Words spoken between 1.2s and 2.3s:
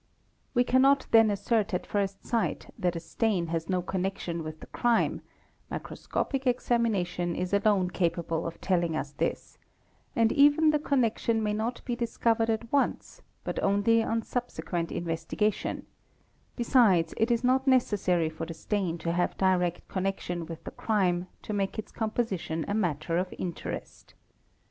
assert at first